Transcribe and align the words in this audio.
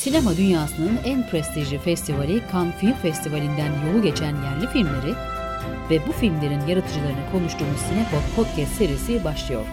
Sinema 0.00 0.36
dünyasının 0.36 0.98
en 1.04 1.26
prestijli 1.30 1.78
festivali 1.78 2.42
Cannes 2.52 2.74
Film 2.74 2.92
Festivali'nden 2.92 3.72
yolu 3.86 4.02
geçen 4.02 4.34
yerli 4.34 4.66
filmleri 4.72 5.14
ve 5.90 6.06
bu 6.08 6.12
filmlerin 6.12 6.66
yaratıcılarını 6.68 7.32
konuştuğumuz 7.32 7.80
Sinepod 7.80 8.36
Podcast 8.36 8.72
serisi 8.72 9.24
başlıyor. 9.24 9.66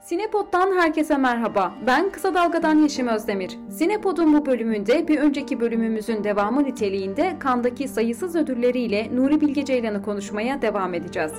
Sinepod'dan 0.00 0.76
herkese 0.78 1.16
merhaba. 1.16 1.74
Ben 1.86 2.10
Kısa 2.10 2.34
Dalga'dan 2.34 2.78
Yeşim 2.78 3.08
Özdemir. 3.08 3.58
Sinepod'un 3.70 4.32
bu 4.32 4.46
bölümünde 4.46 5.08
bir 5.08 5.18
önceki 5.18 5.60
bölümümüzün 5.60 6.24
devamı 6.24 6.64
niteliğinde 6.64 7.36
kandaki 7.38 7.88
sayısız 7.88 8.36
ödülleriyle 8.36 9.10
Nuri 9.16 9.40
Bilge 9.40 9.64
Ceylan'ı 9.64 10.02
konuşmaya 10.02 10.62
devam 10.62 10.94
edeceğiz. 10.94 11.32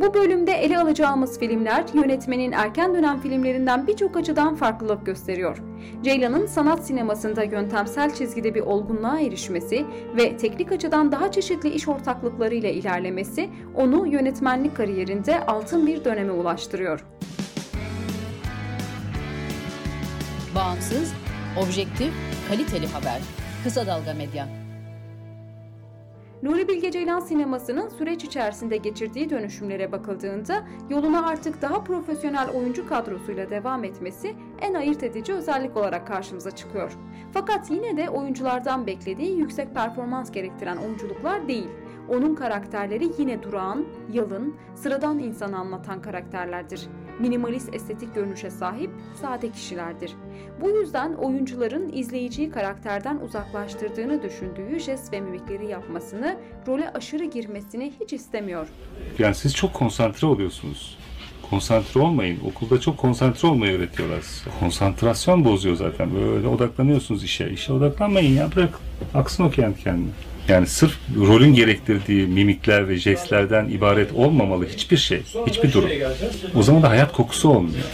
Bu 0.00 0.14
bölümde 0.14 0.52
ele 0.52 0.78
alacağımız 0.78 1.38
filmler 1.38 1.84
yönetmenin 1.94 2.52
erken 2.52 2.94
dönem 2.94 3.20
filmlerinden 3.20 3.86
birçok 3.86 4.16
açıdan 4.16 4.54
farklılık 4.54 5.06
gösteriyor. 5.06 5.62
Ceylan'ın 6.02 6.46
sanat 6.46 6.86
sinemasında 6.86 7.42
yöntemsel 7.42 8.14
çizgide 8.14 8.54
bir 8.54 8.60
olgunluğa 8.60 9.20
erişmesi 9.20 9.84
ve 10.16 10.36
teknik 10.36 10.72
açıdan 10.72 11.12
daha 11.12 11.32
çeşitli 11.32 11.68
iş 11.68 11.88
ortaklıklarıyla 11.88 12.68
ilerlemesi 12.68 13.50
onu 13.74 14.06
yönetmenlik 14.06 14.76
kariyerinde 14.76 15.46
altın 15.46 15.86
bir 15.86 16.04
döneme 16.04 16.32
ulaştırıyor. 16.32 17.04
Bağımsız, 20.54 21.12
objektif, 21.62 22.12
kaliteli 22.48 22.86
haber. 22.86 23.20
Kısa 23.64 23.86
Dalga 23.86 24.14
Medya. 24.14 24.63
Nuri 26.44 26.68
Bilge 26.68 26.90
Ceylan 26.90 27.20
sinemasının 27.20 27.88
süreç 27.88 28.24
içerisinde 28.24 28.76
geçirdiği 28.76 29.30
dönüşümlere 29.30 29.92
bakıldığında 29.92 30.64
yoluna 30.90 31.26
artık 31.26 31.62
daha 31.62 31.84
profesyonel 31.84 32.50
oyuncu 32.50 32.88
kadrosuyla 32.88 33.50
devam 33.50 33.84
etmesi 33.84 34.34
en 34.60 34.74
ayırt 34.74 35.02
edici 35.02 35.32
özellik 35.32 35.76
olarak 35.76 36.06
karşımıza 36.06 36.50
çıkıyor. 36.50 36.92
Fakat 37.32 37.70
yine 37.70 37.96
de 37.96 38.10
oyunculardan 38.10 38.86
beklediği 38.86 39.38
yüksek 39.38 39.74
performans 39.74 40.32
gerektiren 40.32 40.76
oyunculuklar 40.76 41.48
değil. 41.48 41.68
Onun 42.08 42.34
karakterleri 42.34 43.10
yine 43.18 43.42
durağan, 43.42 43.84
yalın, 44.12 44.54
sıradan 44.74 45.18
insanı 45.18 45.58
anlatan 45.58 46.02
karakterlerdir. 46.02 46.88
Minimalist 47.20 47.74
estetik 47.74 48.14
görünüşe 48.14 48.50
sahip 48.50 48.90
sade 49.20 49.50
kişilerdir. 49.50 50.12
Bu 50.60 50.70
yüzden 50.70 51.12
oyuncuların 51.12 51.92
izleyiciyi 51.92 52.50
karakterden 52.50 53.16
uzaklaştırdığını 53.16 54.22
düşündüğü 54.22 54.80
jest 54.80 55.12
ve 55.12 55.20
mimikleri 55.20 55.66
yapmasını, 55.66 56.36
role 56.66 56.90
aşırı 56.90 57.24
girmesini 57.24 57.92
hiç 58.00 58.12
istemiyor. 58.12 58.66
Yani 59.18 59.34
siz 59.34 59.54
çok 59.54 59.74
konsantre 59.74 60.26
oluyorsunuz. 60.26 60.98
Konsantre 61.50 62.00
olmayın. 62.00 62.38
Okulda 62.46 62.80
çok 62.80 62.98
konsantre 62.98 63.48
olmayı 63.48 63.78
öğretiyorlar 63.78 64.20
size. 64.20 64.50
Konsantrasyon 64.60 65.44
bozuyor 65.44 65.76
zaten. 65.76 66.14
Böyle 66.14 66.48
odaklanıyorsunuz 66.48 67.24
işe. 67.24 67.50
İşe 67.50 67.72
odaklanmayın 67.72 68.36
ya 68.36 68.48
bırak. 68.56 68.78
Aksın 69.14 69.44
o 69.44 69.50
kendi 69.50 69.78
kendine. 69.82 70.10
Yani 70.48 70.66
sırf 70.66 70.98
rolün 71.16 71.54
gerektirdiği 71.54 72.26
mimikler 72.26 72.88
ve 72.88 72.96
jestlerden 72.96 73.68
ibaret 73.68 74.12
olmamalı 74.12 74.66
hiçbir 74.66 74.96
şey, 74.96 75.22
hiçbir 75.46 75.72
durum. 75.72 75.90
O 76.56 76.62
zaman 76.62 76.82
da 76.82 76.90
hayat 76.90 77.12
kokusu 77.12 77.48
olmuyor. 77.48 77.84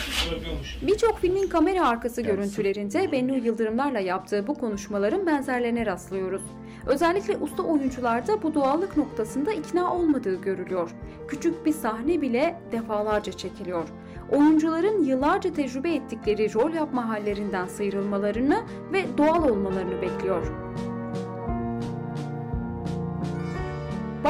Birçok 0.83 1.21
filmin 1.21 1.49
kamera 1.49 1.89
arkası 1.89 2.23
görüntülerinde 2.23 3.13
Bennu 3.13 3.37
Yıldırımlarla 3.37 3.99
yaptığı 3.99 4.47
bu 4.47 4.55
konuşmaların 4.55 5.27
benzerlerine 5.27 5.87
rastlıyoruz. 5.87 6.43
Özellikle 6.87 7.37
usta 7.37 7.63
oyuncularda 7.63 8.43
bu 8.43 8.55
doğallık 8.55 8.97
noktasında 8.97 9.53
ikna 9.53 9.95
olmadığı 9.95 10.43
görülüyor. 10.43 10.91
Küçük 11.29 11.67
bir 11.67 11.73
sahne 11.73 12.21
bile 12.21 12.61
defalarca 12.73 13.33
çekiliyor. 13.33 13.89
Oyuncuların 14.31 15.05
yıllarca 15.05 15.53
tecrübe 15.53 15.95
ettikleri 15.95 16.55
rol 16.55 16.73
yapma 16.73 17.09
hallerinden 17.09 17.67
sıyrılmalarını 17.67 18.63
ve 18.93 19.05
doğal 19.19 19.49
olmalarını 19.49 20.03
bekliyor. 20.03 20.60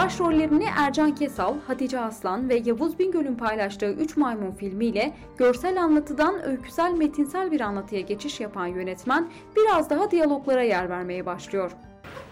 Başrollerini 0.05 0.67
Ercan 0.79 1.15
Kesal, 1.15 1.55
Hatice 1.67 2.01
Aslan 2.01 2.49
ve 2.49 2.63
Yavuz 2.65 2.99
Bingöl'ün 2.99 3.35
paylaştığı 3.35 3.93
Üç 3.93 4.17
Maymun 4.17 4.53
filmiyle 4.53 5.13
görsel 5.39 5.83
anlatıdan 5.83 6.45
öyküsel 6.45 6.93
metinsel 6.93 7.51
bir 7.51 7.61
anlatıya 7.61 8.01
geçiş 8.01 8.41
yapan 8.41 8.67
yönetmen 8.67 9.31
biraz 9.57 9.91
daha 9.91 10.11
diyaloglara 10.11 10.63
yer 10.63 10.91
vermeye 10.91 11.27
başlıyor. 11.27 11.71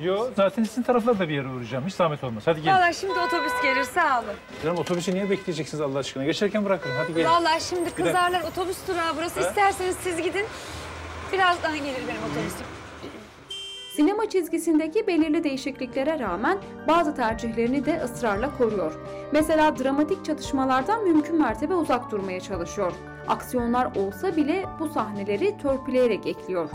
Yo 0.00 0.26
zaten 0.36 0.64
sizin 0.64 0.82
taraflara 0.82 1.18
da 1.18 1.28
bir 1.28 1.34
yere 1.34 1.48
uğrayacağım. 1.48 1.86
Hiç 1.86 1.94
zahmet 1.94 2.24
olmaz. 2.24 2.42
Hadi 2.46 2.62
gelin. 2.62 2.76
Valla 2.76 2.92
şimdi 2.92 3.12
otobüs 3.12 3.62
gelir 3.62 3.84
sağ 3.84 4.20
olun. 4.20 4.34
Canım 4.62 4.78
otobüsü 4.78 5.14
niye 5.14 5.30
bekleyeceksiniz 5.30 5.80
Allah 5.80 5.98
aşkına? 5.98 6.24
Geçerken 6.24 6.64
bırakırım. 6.64 6.96
Hadi 6.98 7.14
gelin. 7.14 7.28
Valla 7.28 7.60
şimdi 7.60 7.90
kızarlar 7.90 8.42
otobüs 8.42 8.88
durağı 8.88 9.16
burası. 9.16 9.40
İsterseniz 9.40 9.96
siz 9.96 10.22
gidin. 10.22 10.44
Birazdan 11.32 11.76
gelir 11.76 12.02
benim 12.08 12.22
otobüsüm. 12.30 12.77
Sinema 13.98 14.28
çizgisindeki 14.28 15.06
belirli 15.06 15.44
değişikliklere 15.44 16.18
rağmen 16.18 16.58
bazı 16.88 17.14
tercihlerini 17.14 17.84
de 17.84 18.00
ısrarla 18.04 18.56
koruyor. 18.58 18.92
Mesela 19.32 19.78
dramatik 19.78 20.24
çatışmalardan 20.24 21.04
mümkün 21.04 21.38
mertebe 21.38 21.74
uzak 21.74 22.10
durmaya 22.10 22.40
çalışıyor. 22.40 22.92
Aksiyonlar 23.28 23.96
olsa 23.96 24.36
bile 24.36 24.64
bu 24.80 24.88
sahneleri 24.88 25.58
törpüleyerek 25.58 26.26
ekliyor. 26.26 26.70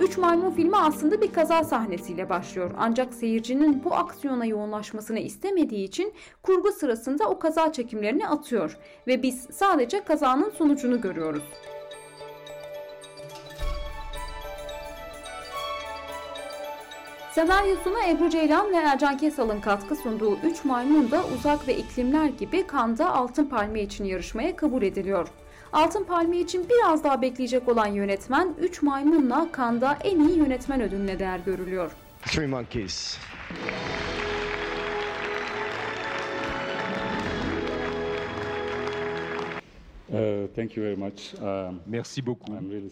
Üç 0.00 0.18
Maymun 0.18 0.50
filmi 0.50 0.76
aslında 0.76 1.20
bir 1.20 1.32
kaza 1.32 1.64
sahnesiyle 1.64 2.28
başlıyor. 2.28 2.70
Ancak 2.78 3.14
seyircinin 3.14 3.84
bu 3.84 3.94
aksiyona 3.94 4.44
yoğunlaşmasını 4.44 5.18
istemediği 5.18 5.84
için 5.84 6.12
kurgu 6.42 6.72
sırasında 6.72 7.28
o 7.28 7.38
kaza 7.38 7.72
çekimlerini 7.72 8.28
atıyor 8.28 8.76
ve 9.06 9.22
biz 9.22 9.46
sadece 9.52 10.04
kazanın 10.04 10.50
sonucunu 10.50 11.00
görüyoruz. 11.00 11.44
Senaryosuna 17.38 18.06
Ebru 18.08 18.30
Ceylan 18.30 18.72
ve 18.72 18.76
Ercan 18.76 19.16
Kesal'ın 19.16 19.60
katkı 19.60 19.96
sunduğu 19.96 20.38
Üç 20.44 20.64
Maymun 20.64 21.10
da 21.10 21.24
Uzak 21.24 21.68
ve 21.68 21.76
İklimler 21.76 22.26
gibi 22.26 22.66
Kanda 22.66 23.14
Altın 23.14 23.44
Palmiye 23.44 23.84
için 23.84 24.04
yarışmaya 24.04 24.56
kabul 24.56 24.82
ediliyor. 24.82 25.28
Altın 25.72 26.04
Palmiye 26.04 26.42
için 26.42 26.66
biraz 26.68 27.04
daha 27.04 27.22
bekleyecek 27.22 27.68
olan 27.68 27.86
yönetmen 27.86 28.54
Üç 28.60 28.82
Maymun'la 28.82 29.52
Kanda 29.52 29.98
en 30.04 30.20
iyi 30.28 30.38
yönetmen 30.38 30.80
ödülüne 30.80 31.18
değer 31.18 31.38
görülüyor. 31.38 31.92
Three 32.22 32.46
monkeys. 32.46 33.18
Thank 40.58 40.76
you 40.76 40.82
very 40.82 40.96
much. 40.96 41.34
Um, 41.40 41.80
Merci 41.86 42.20
beaucoup. 42.20 42.52
Really 42.52 42.90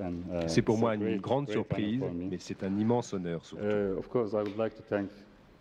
and, 0.00 0.12
uh, 0.30 0.48
C'est 0.48 0.62
pour 0.62 0.78
moi 0.78 0.94
une 0.94 1.16
grande 1.18 1.46
great 1.46 1.56
surprise, 1.56 2.00
mais 2.14 2.38
c'est 2.38 2.62
un 2.62 2.78
immense 2.78 3.12
honneur 3.12 3.44
surtout. 3.44 3.64
Uh, 3.64 3.98
of 3.98 4.08
course, 4.08 4.32
I 4.32 4.36
would 4.36 4.56
like 4.56 4.74
to 4.76 4.82
thank 4.88 5.10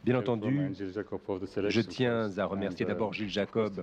Bien 0.04 0.16
uh, 0.16 0.20
entendu, 0.20 0.74
je 1.70 1.82
tiens 1.82 2.38
à 2.38 2.46
remercier 2.46 2.86
uh, 2.86 2.90
d'abord 2.90 3.14
Gilles 3.14 3.30
Jacob 3.30 3.74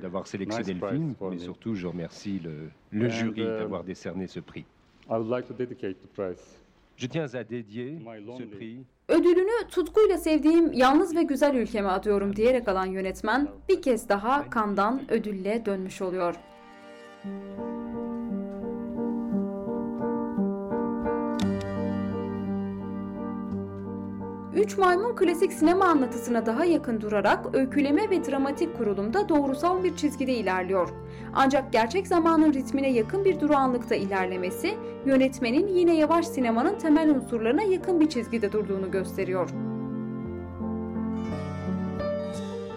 d'avoir 0.00 0.26
sélectionné 0.26 0.74
nice 0.74 0.82
le 0.82 0.88
film, 0.88 1.14
mais 1.30 1.38
surtout 1.38 1.74
je 1.74 1.86
remercie 1.86 2.40
le, 2.92 3.08
jury 3.08 3.42
uh, 3.42 3.58
d'avoir 3.58 3.82
décerné 3.82 4.26
ce 4.28 4.40
prix. 4.40 4.64
I 5.08 5.14
would 5.14 5.28
like 5.28 5.46
to 5.46 5.54
dedicate 5.54 5.96
the 6.02 6.08
prize 6.14 6.60
Je 6.96 7.06
tiens 7.06 7.26
à 7.34 7.44
dédier 7.44 7.98
ce 8.38 8.42
prix 8.44 8.78
Ödülünü 9.08 9.68
tutkuyla 9.70 10.18
sevdiğim 10.18 10.72
yalnız 10.72 11.16
ve 11.16 11.22
güzel 11.22 11.54
ülkeme 11.54 11.88
adıyorum 11.88 12.36
diyerek 12.36 12.68
alan 12.68 12.86
yönetmen 12.86 13.48
bir 13.68 13.82
kez 13.82 14.08
daha 14.08 14.50
Kandan 14.50 15.10
ödülle 15.10 15.66
dönmüş 15.66 16.02
oluyor. 16.02 16.34
Üç 24.56 24.78
Maymun 24.78 25.16
klasik 25.16 25.52
sinema 25.52 25.84
anlatısına 25.84 26.46
daha 26.46 26.64
yakın 26.64 27.00
durarak 27.00 27.54
öyküleme 27.54 28.10
ve 28.10 28.24
dramatik 28.24 28.78
kurulumda 28.78 29.28
doğrusal 29.28 29.84
bir 29.84 29.96
çizgide 29.96 30.34
ilerliyor. 30.34 30.88
Ancak 31.34 31.72
gerçek 31.72 32.06
zamanın 32.06 32.52
ritmine 32.52 32.90
yakın 32.90 33.24
bir 33.24 33.40
durağanlıkta 33.40 33.94
ilerlemesi, 33.94 34.74
yönetmenin 35.06 35.66
yine 35.66 35.96
yavaş 35.96 36.26
sinemanın 36.26 36.78
temel 36.78 37.10
unsurlarına 37.10 37.62
yakın 37.62 38.00
bir 38.00 38.08
çizgide 38.08 38.52
durduğunu 38.52 38.90
gösteriyor. 38.90 39.50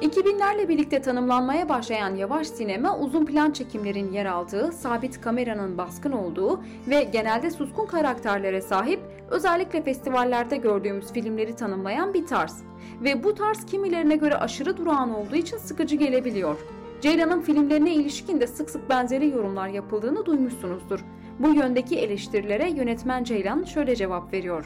2000'lerle 0.02 0.68
birlikte 0.68 1.02
tanımlanmaya 1.02 1.70
başlayan 1.70 2.16
yavaş 2.16 2.48
sinema 2.48 2.98
uzun 2.98 3.26
plan 3.26 3.52
çekimlerin 3.52 4.12
yer 4.12 4.26
aldığı, 4.26 4.72
sabit 4.72 5.22
kameranın 5.22 5.78
baskın 5.78 6.12
olduğu 6.12 6.62
ve 6.88 7.04
genelde 7.04 7.52
suskun 7.52 7.86
karakterlere 7.86 8.62
sahip, 8.62 9.00
özellikle 9.32 9.84
festivallerde 9.84 10.58
gördüğümüz 10.58 11.14
filmleri 11.14 11.56
tanımlayan 11.56 12.14
bir 12.14 12.26
tarz. 12.26 12.64
Ve 13.04 13.24
bu 13.24 13.36
tarz 13.36 13.66
kimilerine 13.66 14.16
göre 14.16 14.36
aşırı 14.36 14.78
durağan 14.78 15.16
olduğu 15.16 15.36
için 15.36 15.58
sıkıcı 15.58 15.96
gelebiliyor. 15.96 16.58
Ceylan'ın 17.02 17.42
filmlerine 17.42 17.94
ilişkin 17.94 18.42
de 18.42 18.48
sık 18.48 18.70
sık 18.70 18.90
benzeri 18.90 19.30
yorumlar 19.30 19.68
yapıldığını 19.68 20.26
duymuşsunuzdur. 20.26 21.00
Bu 21.40 21.54
yöndeki 21.54 22.00
eleştirilere 22.00 22.70
yönetmen 22.70 23.24
Ceylan 23.24 23.64
şöyle 23.64 23.96
cevap 23.96 24.34
veriyor. 24.34 24.66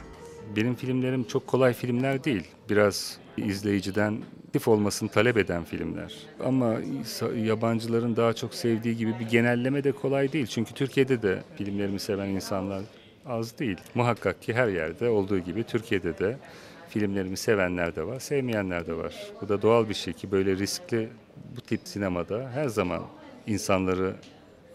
Benim 0.56 0.74
filmlerim 0.74 1.24
çok 1.24 1.46
kolay 1.46 1.72
filmler 1.72 2.24
değil. 2.24 2.44
Biraz 2.70 3.18
izleyiciden 3.36 4.18
aktif 4.54 4.68
olmasını 4.68 5.08
talep 5.08 5.36
eden 5.36 5.64
filmler. 5.64 6.14
Ama 6.44 6.74
yabancıların 7.36 8.16
daha 8.16 8.32
çok 8.32 8.54
sevdiği 8.54 8.96
gibi 8.96 9.14
bir 9.20 9.28
genelleme 9.28 9.84
de 9.84 9.92
kolay 9.92 10.32
değil. 10.32 10.46
Çünkü 10.46 10.74
Türkiye'de 10.74 11.22
de 11.22 11.42
filmlerimi 11.56 12.00
seven 12.00 12.28
insanlar 12.28 12.82
az 13.26 13.58
değil. 13.58 13.76
Muhakkak 13.94 14.42
ki 14.42 14.54
her 14.54 14.68
yerde 14.68 15.08
olduğu 15.08 15.38
gibi 15.38 15.64
Türkiye'de 15.64 16.18
de 16.18 16.38
filmlerimi 16.88 17.36
sevenler 17.36 17.96
de 17.96 18.06
var, 18.06 18.20
sevmeyenler 18.20 18.86
de 18.86 18.96
var. 18.96 19.14
Bu 19.40 19.48
da 19.48 19.62
doğal 19.62 19.88
bir 19.88 19.94
şey 19.94 20.12
ki 20.12 20.30
böyle 20.30 20.56
riskli 20.56 21.08
bu 21.56 21.60
tip 21.60 21.80
sinemada 21.84 22.50
her 22.50 22.68
zaman 22.68 23.02
insanları 23.46 24.14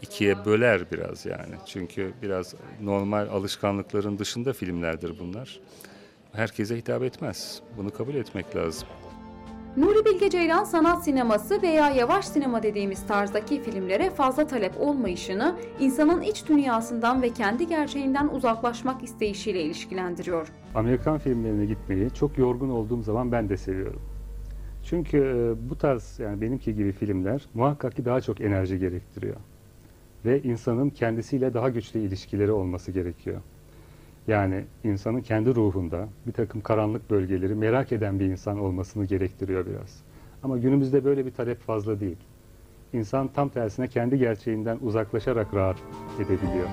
ikiye 0.01 0.45
böler 0.45 0.91
biraz 0.91 1.25
yani. 1.25 1.55
Çünkü 1.65 2.13
biraz 2.21 2.55
normal 2.81 3.27
alışkanlıkların 3.27 4.19
dışında 4.19 4.53
filmlerdir 4.53 5.19
bunlar. 5.19 5.59
Herkese 6.33 6.77
hitap 6.77 7.03
etmez. 7.03 7.61
Bunu 7.77 7.89
kabul 7.89 8.15
etmek 8.15 8.55
lazım. 8.55 8.87
Nuri 9.77 10.05
Bilge 10.05 10.29
Ceylan 10.29 10.63
sanat 10.63 11.03
sineması 11.03 11.61
veya 11.61 11.89
yavaş 11.89 12.25
sinema 12.25 12.63
dediğimiz 12.63 13.07
tarzdaki 13.07 13.61
filmlere 13.61 14.09
fazla 14.09 14.47
talep 14.47 14.71
olmayışını 14.79 15.55
insanın 15.79 16.21
iç 16.21 16.49
dünyasından 16.49 17.21
ve 17.21 17.29
kendi 17.29 17.67
gerçeğinden 17.67 18.27
uzaklaşmak 18.27 19.03
isteyişiyle 19.03 19.61
ilişkilendiriyor. 19.61 20.47
Amerikan 20.75 21.17
filmlerine 21.17 21.65
gitmeyi 21.65 22.09
çok 22.09 22.37
yorgun 22.37 22.69
olduğum 22.69 23.01
zaman 23.01 23.31
ben 23.31 23.49
de 23.49 23.57
seviyorum. 23.57 24.01
Çünkü 24.83 25.17
e, 25.17 25.69
bu 25.69 25.77
tarz 25.77 26.19
yani 26.19 26.41
benimki 26.41 26.75
gibi 26.75 26.91
filmler 26.91 27.47
muhakkak 27.53 27.95
ki 27.95 28.05
daha 28.05 28.21
çok 28.21 28.41
enerji 28.41 28.79
gerektiriyor. 28.79 29.35
Ve 30.25 30.41
insanın 30.41 30.89
kendisiyle 30.89 31.53
daha 31.53 31.69
güçlü 31.69 31.99
ilişkileri 31.99 32.51
olması 32.51 32.91
gerekiyor. 32.91 33.41
Yani 34.29 34.65
insanın 34.83 35.21
kendi 35.21 35.55
ruhunda 35.55 36.07
bir 36.27 36.31
takım 36.31 36.61
karanlık 36.61 37.09
bölgeleri 37.09 37.55
merak 37.55 37.91
eden 37.91 38.19
bir 38.19 38.25
insan 38.25 38.59
olmasını 38.59 39.05
gerektiriyor 39.05 39.65
biraz. 39.65 40.03
Ama 40.43 40.57
günümüzde 40.57 41.05
böyle 41.05 41.25
bir 41.25 41.31
talep 41.31 41.61
fazla 41.61 41.99
değil. 41.99 42.17
İnsan 42.93 43.27
tam 43.27 43.49
tersine 43.49 43.87
kendi 43.87 44.17
gerçeğinden 44.17 44.77
uzaklaşarak 44.81 45.53
rahat 45.53 45.77
edebiliyor. 46.19 46.67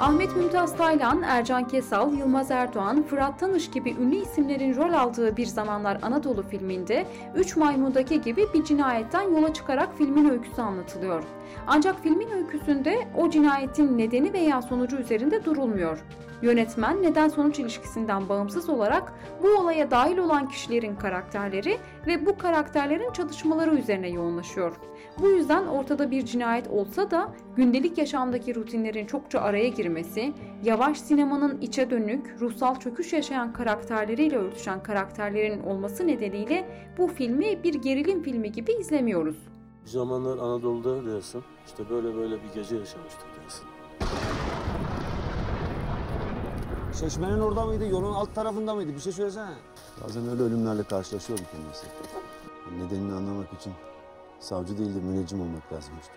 Ahmet 0.00 0.36
Mümtaz 0.36 0.76
Taylan, 0.76 1.22
Ercan 1.22 1.68
Kesal, 1.68 2.14
Yılmaz 2.14 2.50
Erdoğan, 2.50 3.02
Fırat 3.02 3.40
Tanış 3.40 3.70
gibi 3.70 3.90
ünlü 3.90 4.16
isimlerin 4.16 4.76
rol 4.76 4.92
aldığı 4.92 5.36
Bir 5.36 5.46
Zamanlar 5.46 5.98
Anadolu 6.02 6.42
filminde 6.42 7.06
Üç 7.34 7.56
Maymun'daki 7.56 8.20
gibi 8.20 8.46
bir 8.54 8.64
cinayetten 8.64 9.22
yola 9.22 9.54
çıkarak 9.54 9.88
filmin 9.98 10.30
öyküsü 10.30 10.62
anlatılıyor. 10.62 11.24
Ancak 11.66 12.02
filmin 12.02 12.30
öyküsünde 12.30 13.08
o 13.16 13.30
cinayetin 13.30 13.98
nedeni 13.98 14.32
veya 14.32 14.62
sonucu 14.62 14.96
üzerinde 14.96 15.44
durulmuyor. 15.44 16.04
Yönetmen 16.42 17.02
neden 17.02 17.28
sonuç 17.28 17.58
ilişkisinden 17.58 18.28
bağımsız 18.28 18.68
olarak 18.68 19.12
bu 19.42 19.48
olaya 19.48 19.90
dahil 19.90 20.18
olan 20.18 20.48
kişilerin 20.48 20.96
karakterleri 20.96 21.78
ve 22.06 22.26
bu 22.26 22.38
karakterlerin 22.38 23.12
çatışmaları 23.12 23.74
üzerine 23.74 24.08
yoğunlaşıyor. 24.08 24.76
Bu 25.18 25.28
yüzden 25.28 25.66
ortada 25.66 26.10
bir 26.10 26.24
cinayet 26.24 26.68
olsa 26.68 27.10
da 27.10 27.34
gündelik 27.56 27.98
yaşamdaki 27.98 28.54
rutinlerin 28.54 29.06
çokça 29.06 29.40
araya 29.40 29.68
girmesi, 29.68 30.32
yavaş 30.64 31.00
sinemanın 31.00 31.60
içe 31.60 31.90
dönük, 31.90 32.36
ruhsal 32.40 32.74
çöküş 32.74 33.12
yaşayan 33.12 33.52
karakterleriyle 33.52 34.36
örtüşen 34.36 34.82
karakterlerin 34.82 35.62
olması 35.62 36.06
nedeniyle 36.06 36.68
bu 36.98 37.06
filmi 37.06 37.62
bir 37.62 37.74
gerilim 37.74 38.22
filmi 38.22 38.52
gibi 38.52 38.72
izlemiyoruz. 38.72 39.36
Bir 39.84 39.90
zamanlar 39.90 40.38
Anadolu'da 40.38 41.04
diyorsun, 41.04 41.44
işte 41.66 41.90
böyle 41.90 42.14
böyle 42.14 42.34
bir 42.34 42.48
gece 42.54 42.76
yaşamıştık 42.76 43.26
diyorsun. 43.38 43.66
Çeşmenin 46.98 47.40
orada 47.40 47.64
mıydı, 47.64 47.86
yolun 47.86 48.12
alt 48.14 48.34
tarafında 48.34 48.74
mıydı? 48.74 48.94
Bir 48.94 49.00
şey 49.00 49.12
söylesene. 49.12 49.54
Bazen 50.04 50.28
öyle 50.28 50.42
ölümlerle 50.42 50.82
karşılaşıyorduk 50.82 51.46
kendisi. 51.52 51.86
Nedenini 52.78 53.12
anlamak 53.12 53.52
için 53.52 53.72
savcı 54.40 54.78
değil 54.78 54.94
de 54.94 55.00
müneccim 55.00 55.40
olmak 55.40 55.72
lazım 55.72 55.94
işte. 56.00 56.12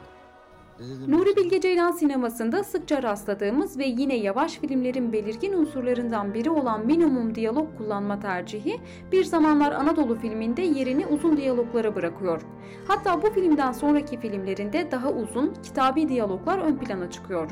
Nuri 1.08 1.36
Bilge 1.36 1.62
Ceylan 1.62 1.92
sinemasında 1.92 2.64
sıkça 2.64 3.04
rastladığımız 3.04 3.78
ve 3.78 3.86
yine 3.86 4.16
yavaş 4.16 4.58
filmlerin 4.58 5.14
belirgin 5.14 5.54
unsurlarından 5.54 6.34
biri 6.34 6.50
olan 6.50 6.86
minimum 6.86 7.36
diyalog 7.36 7.78
kullanma 7.78 8.20
tercihi 8.20 8.81
bir 9.12 9.24
zamanlar 9.24 9.72
Anadolu 9.72 10.16
filminde 10.16 10.62
yerini 10.62 11.08
uzun 11.08 11.38
diyaloglara 11.38 11.96
bırakıyor. 11.96 12.42
Hatta 12.88 13.22
bu 13.22 13.28
filmden 13.28 13.72
sonraki 13.72 14.20
filmlerinde 14.20 14.92
daha 14.92 15.12
uzun, 15.12 15.54
kitabi 15.64 16.10
diyaloglar 16.10 16.60
ön 16.60 16.78
plana 16.78 17.12
çıkıyor. 17.12 17.50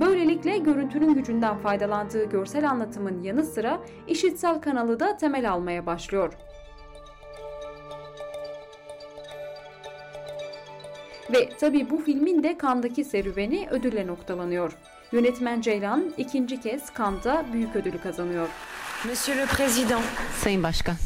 Böylelikle 0.00 0.58
görüntünün 0.58 1.14
gücünden 1.14 1.58
faydalandığı 1.58 2.24
görsel 2.24 2.70
anlatımın 2.70 3.22
yanı 3.22 3.44
sıra 3.44 3.80
işitsel 4.06 4.60
kanalı 4.60 5.00
da 5.00 5.16
temel 5.16 5.50
almaya 5.52 5.86
başlıyor. 5.86 6.32
Ve 11.32 11.48
tabi 11.60 11.90
bu 11.90 12.02
filmin 12.04 12.42
de 12.42 12.58
Kandaki 12.58 13.04
serüveni 13.04 13.68
ödülle 13.70 14.06
noktalanıyor. 14.06 14.72
Yönetmen 15.12 15.60
Ceylan 15.60 16.14
ikinci 16.16 16.60
kez 16.60 16.92
Kanda 16.92 17.44
büyük 17.52 17.76
ödülü 17.76 18.00
kazanıyor. 18.02 18.48
Monsieur 19.04 19.38
le 19.38 19.46
Président. 19.46 20.02
Sayın 20.42 20.62
Başkan. 20.62 20.96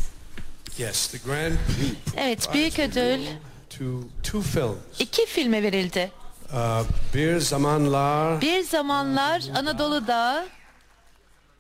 Yes, 0.79 1.09
the 1.09 1.19
Grand 1.27 1.53
Prix. 1.53 2.15
Evet, 2.17 2.49
büyük 2.55 2.79
ödül 2.79 3.27
to 3.71 3.85
two 4.23 4.41
films. 4.41 5.01
iki 5.01 5.27
filme 5.27 5.63
verildi. 5.63 6.11
Uh, 6.53 6.85
bir 7.15 7.39
zamanlar 7.39 8.41
Bir 8.41 8.61
zamanlar 8.61 9.43
Anadolu'da 9.57 10.47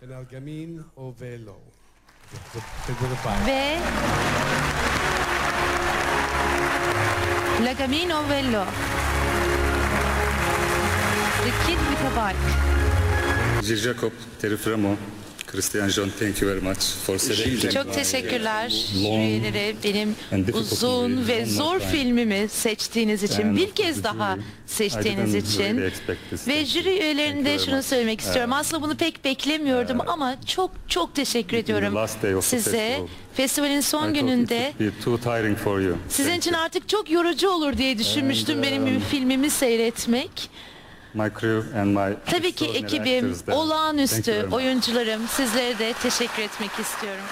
El 0.02 0.24
Gamin 0.30 0.82
o 0.96 1.14
Velo. 1.20 1.56
The, 2.30 2.36
the, 2.52 2.64
the, 2.86 2.94
the 2.94 3.52
ve 3.52 3.78
La 7.64 7.74
camine 7.74 8.12
en 8.12 8.22
vélo. 8.24 8.64
The 11.44 11.52
kid 11.64 11.78
with 11.88 12.04
a 12.06 12.10
bike. 12.16 12.36
J'ai 13.62 13.76
Jacob, 13.76 14.12
téléphone 14.40 14.96
Christian 15.52 15.88
John, 15.88 16.10
thank 16.20 16.42
you 16.42 16.50
very 16.50 16.60
much 16.60 16.78
for 17.06 17.18
selecting. 17.18 17.72
Çok 17.72 17.94
teşekkürler 17.94 18.70
jürilere 18.70 19.74
benim 19.84 20.14
uzun 20.52 21.28
ve 21.28 21.46
zor 21.46 21.80
filmimi 21.80 22.48
seçtiğiniz 22.48 23.22
için 23.22 23.42
And 23.48 23.56
bir 23.56 23.70
kez 23.70 23.96
the 23.96 24.04
daha 24.04 24.38
seçtiğiniz 24.66 25.34
için 25.34 25.82
ve 26.46 26.64
jüri 26.64 26.88
you. 26.88 26.96
üyelerine 26.98 27.34
Thank 27.34 27.44
de 27.46 27.50
you 27.50 27.58
very 27.58 27.64
şunu 27.64 27.76
much. 27.76 27.84
söylemek 27.86 28.20
istiyorum. 28.20 28.52
Aslında 28.52 28.82
bunu 28.82 28.96
pek 28.96 29.24
beklemiyordum 29.24 30.00
ama 30.06 30.36
çok 30.46 30.70
çok 30.88 31.14
teşekkür 31.14 31.56
ediyorum 31.56 31.94
size. 32.40 32.70
festival. 32.70 33.06
Festivalin 33.34 33.80
son 33.80 34.14
gününde 34.14 34.72
sizin 36.08 36.30
Thank 36.30 36.38
için 36.42 36.52
you. 36.52 36.60
artık 36.60 36.88
çok 36.88 37.10
yorucu 37.10 37.48
olur 37.50 37.76
diye 37.78 37.98
düşünmüştüm 37.98 38.56
And, 38.56 38.64
benim 38.64 38.82
um, 38.82 39.00
filmimi 39.10 39.50
seyretmek. 39.50 40.50
My 41.14 41.30
crew 41.40 41.80
and 41.80 41.88
my 41.88 42.16
Tabii 42.26 42.52
ki 42.52 42.66
ekibim, 42.66 43.34
olağanüstü 43.52 44.48
oyuncularım 44.52 45.22
sizlere 45.28 45.78
de 45.78 45.92
teşekkür 45.92 46.42
etmek 46.42 46.70
istiyorum. 46.70 47.24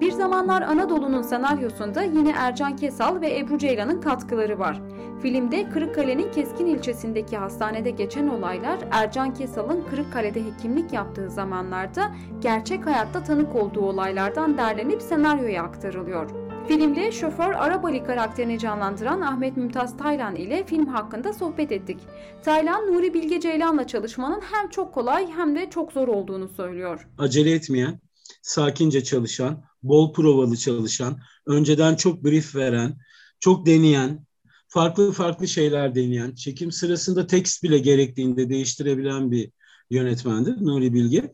Bir 0.00 0.12
zamanlar 0.12 0.62
Anadolu'nun 0.62 1.22
senaryosunda 1.22 2.02
yine 2.02 2.30
Ercan 2.30 2.76
Kesal 2.76 3.20
ve 3.20 3.38
Ebru 3.38 3.58
Ceylan'ın 3.58 4.00
katkıları 4.00 4.58
var. 4.58 4.80
Filmde 5.22 5.70
Kırıkkale'nin 5.70 6.32
Keskin 6.32 6.66
ilçesindeki 6.66 7.36
hastanede 7.36 7.90
geçen 7.90 8.28
olaylar 8.28 8.78
Ercan 8.90 9.34
Kesal'ın 9.34 9.84
Kırıkkale'de 9.90 10.44
hekimlik 10.44 10.92
yaptığı 10.92 11.30
zamanlarda 11.30 12.12
gerçek 12.40 12.86
hayatta 12.86 13.24
tanık 13.24 13.56
olduğu 13.56 13.80
olaylardan 13.80 14.58
derlenip 14.58 15.02
senaryoya 15.02 15.62
aktarılıyor. 15.62 16.47
Filmde 16.68 17.12
şoför 17.12 17.52
Arabali 17.52 18.04
karakterini 18.04 18.58
canlandıran 18.58 19.20
Ahmet 19.20 19.56
Mümtaz 19.56 19.96
Taylan 19.96 20.36
ile 20.36 20.66
film 20.66 20.86
hakkında 20.86 21.32
sohbet 21.32 21.72
ettik. 21.72 21.98
Taylan, 22.44 22.86
Nuri 22.86 23.14
Bilge 23.14 23.40
Ceylan'la 23.40 23.86
çalışmanın 23.86 24.40
hem 24.40 24.70
çok 24.70 24.94
kolay 24.94 25.30
hem 25.30 25.56
de 25.56 25.70
çok 25.70 25.92
zor 25.92 26.08
olduğunu 26.08 26.48
söylüyor. 26.48 27.08
Acele 27.18 27.50
etmeyen, 27.50 28.00
sakince 28.42 29.04
çalışan, 29.04 29.64
bol 29.82 30.12
provalı 30.12 30.56
çalışan, 30.56 31.18
önceden 31.46 31.94
çok 31.94 32.24
brief 32.24 32.56
veren, 32.56 32.96
çok 33.40 33.66
deneyen, 33.66 34.26
farklı 34.68 35.12
farklı 35.12 35.48
şeyler 35.48 35.94
deneyen, 35.94 36.34
çekim 36.34 36.72
sırasında 36.72 37.26
tekst 37.26 37.62
bile 37.62 37.78
gerektiğinde 37.78 38.48
değiştirebilen 38.48 39.30
bir 39.30 39.50
yönetmendir 39.90 40.66
Nuri 40.66 40.94
Bilge. 40.94 41.32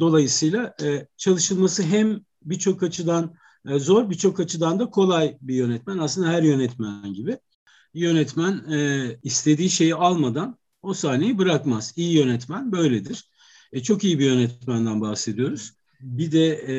Dolayısıyla 0.00 0.74
e, 0.82 1.06
çalışılması 1.16 1.82
hem 1.82 2.20
birçok 2.42 2.82
açıdan 2.82 3.41
e, 3.68 3.78
zor, 3.78 4.10
birçok 4.10 4.40
açıdan 4.40 4.78
da 4.78 4.86
kolay 4.90 5.38
bir 5.40 5.54
yönetmen. 5.54 5.98
Aslında 5.98 6.28
her 6.28 6.42
yönetmen 6.42 7.14
gibi. 7.14 7.38
Yönetmen 7.94 8.72
e, 8.72 9.08
istediği 9.22 9.70
şeyi 9.70 9.94
almadan 9.94 10.58
o 10.82 10.94
sahneyi 10.94 11.38
bırakmaz. 11.38 11.92
İyi 11.96 12.16
yönetmen 12.16 12.72
böyledir. 12.72 13.30
E, 13.72 13.82
çok 13.82 14.04
iyi 14.04 14.18
bir 14.18 14.24
yönetmenden 14.24 15.00
bahsediyoruz. 15.00 15.72
Bir 16.00 16.32
de 16.32 16.48
e, 16.48 16.74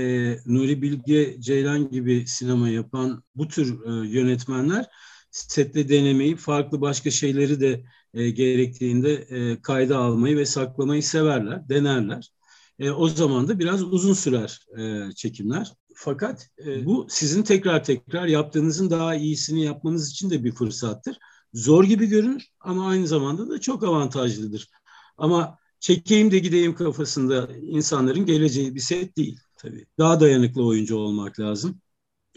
Nuri 0.46 0.82
Bilge 0.82 1.36
Ceylan 1.40 1.92
gibi 1.92 2.28
sinema 2.28 2.70
yapan 2.70 3.24
bu 3.36 3.48
tür 3.48 3.86
e, 3.86 4.08
yönetmenler 4.08 4.86
sette 5.34 5.90
denemeyi, 5.90 6.36
farklı 6.36 6.82
başka 6.82 7.12
şeyleri 7.12 7.62
de 7.62 7.84
e, 8.14 8.30
gerektiğinde 8.30 9.14
e, 9.14 9.62
kayda 9.62 9.98
almayı 9.98 10.38
ve 10.38 10.46
saklamayı 10.46 11.04
severler, 11.04 11.70
denerler. 11.70 12.32
E, 12.80 12.92
o 12.92 13.08
zaman 13.08 13.48
da 13.48 13.60
biraz 13.60 13.84
uzun 13.84 14.14
sürer 14.14 14.60
e, 14.80 15.12
çekimler. 15.12 15.74
Fakat 15.96 16.50
e, 16.66 16.86
bu 16.86 17.08
sizin 17.10 17.44
tekrar 17.44 17.84
tekrar 17.84 18.28
yaptığınızın 18.28 18.90
daha 18.90 19.16
iyisini 19.16 19.64
yapmanız 19.64 20.12
için 20.12 20.30
de 20.30 20.44
bir 20.44 20.52
fırsattır. 20.52 21.18
Zor 21.54 21.84
gibi 21.84 22.06
görünür 22.06 22.44
ama 22.60 22.88
aynı 22.88 23.08
zamanda 23.08 23.50
da 23.50 23.62
çok 23.62 23.84
avantajlıdır. 23.84 24.70
Ama 25.18 25.58
çekeyim 25.80 26.32
de 26.32 26.40
gideyim 26.40 26.76
kafasında 26.76 27.50
insanların 27.62 28.26
geleceği 28.26 28.76
bir 28.76 28.80
set 28.80 29.18
değil 29.18 29.40
tabii. 29.58 29.86
Daha 29.98 30.20
dayanıklı 30.20 30.66
oyuncu 30.66 30.98
olmak 30.98 31.40
lazım. 31.40 31.82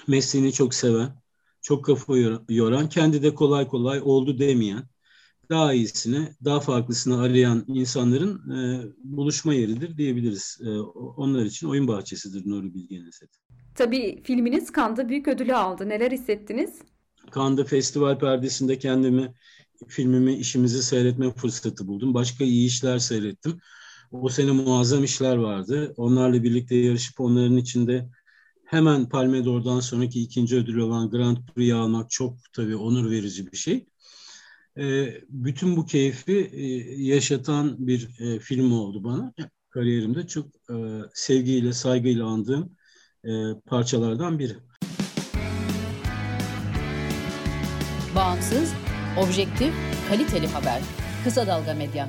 Mesleğini 0.08 0.52
çok 0.52 0.74
seven, 0.74 1.22
çok 1.62 1.84
kafa 1.84 2.14
yoran, 2.48 2.88
kendi 2.88 3.22
de 3.22 3.34
kolay 3.34 3.68
kolay 3.68 4.00
oldu 4.04 4.38
demeyen, 4.38 4.88
daha 5.50 5.72
iyisini, 5.72 6.28
daha 6.44 6.60
farklısını 6.60 7.20
arayan 7.20 7.64
insanların 7.68 8.50
e, 8.50 8.86
buluşma 9.04 9.54
yeridir 9.54 9.96
diyebiliriz. 9.98 10.58
E, 10.64 10.70
onlar 10.94 11.44
için 11.44 11.66
oyun 11.68 11.88
bahçesidir 11.88 12.50
Nuri 12.50 12.74
Bilge'nin 12.74 13.10
seti. 13.10 13.38
Tabii 13.74 14.22
filminiz 14.22 14.72
Cannes'da 14.76 15.08
büyük 15.08 15.28
ödülü 15.28 15.54
aldı. 15.54 15.88
Neler 15.88 16.10
hissettiniz? 16.10 16.78
Cannes'da 17.34 17.64
festival 17.64 18.18
perdesinde 18.18 18.78
kendimi, 18.78 19.34
filmimi, 19.88 20.34
işimizi 20.34 20.82
seyretme 20.82 21.32
fırsatı 21.32 21.86
buldum. 21.86 22.14
Başka 22.14 22.44
iyi 22.44 22.66
işler 22.66 22.98
seyrettim. 22.98 23.60
O 24.12 24.28
sene 24.28 24.50
muazzam 24.50 25.04
işler 25.04 25.36
vardı. 25.36 25.94
Onlarla 25.96 26.42
birlikte 26.42 26.74
yarışıp 26.76 27.20
onların 27.20 27.56
içinde 27.56 28.08
hemen 28.64 29.08
Palme 29.08 29.44
d'Or'dan 29.44 29.80
sonraki 29.80 30.22
ikinci 30.22 30.56
ödül 30.56 30.76
olan 30.76 31.10
Grand 31.10 31.36
Prix'yi 31.36 31.74
almak 31.74 32.10
çok 32.10 32.36
tabii 32.52 32.76
onur 32.76 33.10
verici 33.10 33.52
bir 33.52 33.56
şey. 33.56 33.86
E, 34.78 35.14
bütün 35.28 35.76
bu 35.76 35.86
keyfi 35.86 36.50
e, 36.52 36.66
yaşatan 37.02 37.86
bir 37.86 38.08
e, 38.20 38.38
film 38.38 38.72
oldu 38.72 39.04
bana. 39.04 39.32
Kariyerimde 39.70 40.26
çok 40.26 40.46
e, 40.46 40.74
sevgiyle, 41.14 41.72
saygıyla 41.72 42.26
andığım 42.26 42.76
e, 43.24 43.30
parçalardan 43.66 44.38
biri. 44.38 44.56
Bağımsız, 48.16 48.72
objektif, 49.18 49.74
kaliteli 50.08 50.46
haber. 50.46 50.82
Kısa 51.24 51.46
Dalga 51.46 51.74
Medya. 51.74 52.08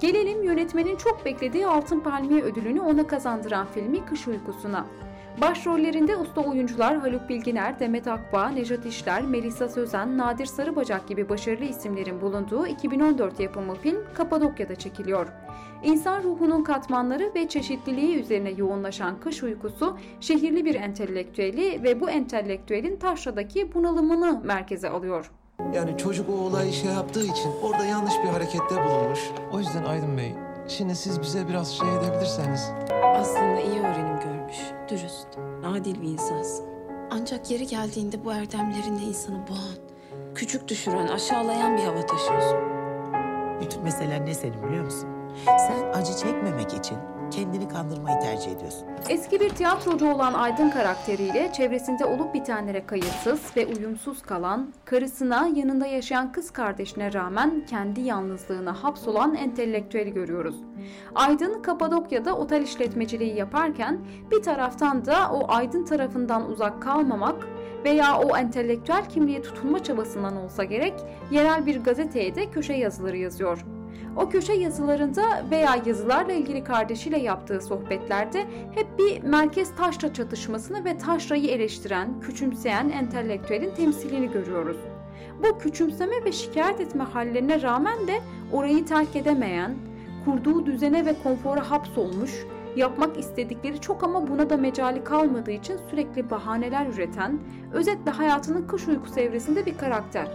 Gelelim 0.00 0.42
yönetmenin 0.42 0.96
çok 0.96 1.24
beklediği 1.24 1.66
Altın 1.66 2.00
Palmiye 2.00 2.42
ödülünü 2.42 2.80
ona 2.80 3.06
kazandıran 3.06 3.66
filmi 3.74 4.04
Kış 4.04 4.28
Uykusu'na. 4.28 4.86
Başrollerinde 5.40 6.16
usta 6.16 6.40
oyuncular 6.40 6.96
Haluk 6.96 7.28
Bilginer, 7.28 7.80
Demet 7.80 8.08
Akbağ, 8.08 8.48
Nejat 8.48 8.86
İşler, 8.86 9.22
Melisa 9.22 9.68
Sözen, 9.68 10.18
Nadir 10.18 10.46
Sarıbacak 10.46 11.08
gibi 11.08 11.28
başarılı 11.28 11.64
isimlerin 11.64 12.20
bulunduğu 12.20 12.66
2014 12.66 13.40
yapımı 13.40 13.74
film 13.74 13.98
Kapadokya'da 14.14 14.76
çekiliyor. 14.76 15.26
İnsan 15.82 16.22
ruhunun 16.22 16.64
katmanları 16.64 17.32
ve 17.34 17.48
çeşitliliği 17.48 18.20
üzerine 18.20 18.50
yoğunlaşan 18.50 19.20
Kış 19.20 19.42
Uykusu, 19.42 19.98
şehirli 20.20 20.64
bir 20.64 20.74
entelektüeli 20.74 21.82
ve 21.82 22.00
bu 22.00 22.10
entelektüelin 22.10 22.96
taşradaki 22.96 23.74
bunalımını 23.74 24.40
merkeze 24.44 24.90
alıyor. 24.90 25.30
Yani 25.74 25.98
çocuk 25.98 26.30
o 26.30 26.32
olayı 26.32 26.72
şey 26.72 26.90
yaptığı 26.90 27.24
için 27.24 27.50
orada 27.62 27.84
yanlış 27.84 28.14
bir 28.24 28.28
harekette 28.28 28.74
bulunmuş. 28.84 29.20
O 29.52 29.58
yüzden 29.58 29.84
Aydın 29.84 30.16
Bey, 30.16 30.34
şimdi 30.68 30.94
siz 30.96 31.20
bize 31.22 31.48
biraz 31.48 31.72
şey 31.72 31.88
edebilirseniz. 31.88 32.70
Aslında 33.16 33.60
iyi 33.60 33.80
öğrenim 33.80 34.15
görmüş, 34.56 34.90
dürüst, 34.90 35.26
adil 35.64 36.02
bir 36.02 36.08
insansın. 36.08 36.66
Ancak 37.10 37.50
yeri 37.50 37.66
geldiğinde 37.66 38.24
bu 38.24 38.32
erdemlerinde 38.32 39.02
insanı 39.02 39.36
boğan, 39.48 39.76
küçük 40.34 40.68
düşüren, 40.68 41.08
aşağılayan 41.08 41.76
bir 41.76 41.82
hava 41.82 42.06
taşıyorsun. 42.06 42.58
Bütün 43.60 43.82
mesele 43.82 44.24
ne 44.26 44.34
senin 44.34 44.62
biliyor 44.62 44.84
musun? 44.84 45.08
Sen 45.44 45.92
acı 45.92 46.16
çekmemek 46.16 46.74
için 46.74 46.96
kendini 47.30 47.68
kandırmayı 47.68 48.20
tercih 48.20 48.52
ediyorsun. 48.52 48.88
Eski 49.08 49.40
bir 49.40 49.50
tiyatrocu 49.50 50.12
olan 50.12 50.34
Aydın 50.34 50.70
karakteriyle 50.70 51.52
çevresinde 51.52 52.04
olup 52.04 52.34
bitenlere 52.34 52.86
kayıtsız 52.86 53.40
ve 53.56 53.66
uyumsuz 53.66 54.22
kalan, 54.22 54.72
karısına 54.84 55.48
yanında 55.54 55.86
yaşayan 55.86 56.32
kız 56.32 56.50
kardeşine 56.50 57.12
rağmen 57.12 57.66
kendi 57.70 58.00
yalnızlığına 58.00 58.84
hapsolan 58.84 59.34
entelektüeli 59.34 60.12
görüyoruz. 60.12 60.56
Aydın 61.14 61.62
Kapadokya'da 61.62 62.36
otel 62.36 62.62
işletmeciliği 62.62 63.36
yaparken 63.36 63.98
bir 64.30 64.42
taraftan 64.42 65.06
da 65.06 65.30
o 65.32 65.52
Aydın 65.52 65.84
tarafından 65.84 66.50
uzak 66.50 66.82
kalmamak 66.82 67.46
veya 67.84 68.18
o 68.18 68.36
entelektüel 68.36 69.08
kimliğe 69.08 69.42
tutunma 69.42 69.84
çabasından 69.84 70.36
olsa 70.36 70.64
gerek 70.64 70.94
yerel 71.30 71.66
bir 71.66 71.84
gazeteye 71.84 72.34
de 72.34 72.50
köşe 72.50 72.72
yazıları 72.72 73.16
yazıyor. 73.16 73.75
O 74.16 74.28
köşe 74.28 74.52
yazılarında 74.52 75.22
veya 75.50 75.82
yazılarla 75.86 76.32
ilgili 76.32 76.64
kardeşiyle 76.64 77.18
yaptığı 77.18 77.60
sohbetlerde 77.60 78.46
hep 78.74 78.98
bir 78.98 79.22
merkez 79.22 79.76
taşra 79.76 80.12
çatışmasını 80.12 80.84
ve 80.84 80.98
taşrayı 80.98 81.48
eleştiren, 81.48 82.20
küçümseyen 82.20 82.88
entelektüelin 82.88 83.74
temsilini 83.74 84.30
görüyoruz. 84.30 84.76
Bu 85.42 85.58
küçümseme 85.58 86.24
ve 86.24 86.32
şikayet 86.32 86.80
etme 86.80 87.04
hallerine 87.04 87.62
rağmen 87.62 88.06
de 88.06 88.20
orayı 88.52 88.86
terk 88.86 89.16
edemeyen, 89.16 89.74
kurduğu 90.24 90.66
düzene 90.66 91.06
ve 91.06 91.14
konfora 91.22 91.70
hapsolmuş, 91.70 92.46
yapmak 92.76 93.18
istedikleri 93.18 93.80
çok 93.80 94.04
ama 94.04 94.28
buna 94.28 94.50
da 94.50 94.56
mecali 94.56 95.04
kalmadığı 95.04 95.50
için 95.50 95.76
sürekli 95.90 96.30
bahaneler 96.30 96.86
üreten, 96.86 97.38
özetle 97.72 98.10
hayatının 98.10 98.66
kış 98.66 98.88
uykusu 98.88 99.20
evresinde 99.20 99.66
bir 99.66 99.78
karakter. 99.78 100.26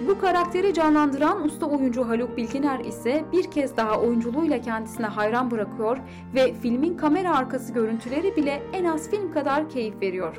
Bu 0.00 0.18
karakteri 0.20 0.74
canlandıran 0.74 1.44
usta 1.44 1.66
oyuncu 1.66 2.08
Haluk 2.08 2.36
Bilginer 2.36 2.80
ise 2.84 3.24
bir 3.32 3.50
kez 3.50 3.76
daha 3.76 4.00
oyunculuğuyla 4.00 4.60
kendisine 4.60 5.06
hayran 5.06 5.50
bırakıyor 5.50 5.98
ve 6.34 6.54
filmin 6.62 6.96
kamera 6.96 7.36
arkası 7.36 7.72
görüntüleri 7.72 8.36
bile 8.36 8.62
en 8.72 8.84
az 8.84 9.10
film 9.10 9.32
kadar 9.32 9.70
keyif 9.70 9.94
veriyor. 10.02 10.36